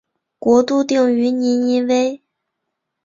[0.39, 2.23] 国都定于尼尼微。